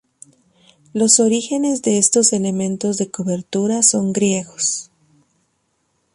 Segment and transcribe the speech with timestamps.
[0.93, 4.89] Los orígenes de estos elementos de cobertura son griegos.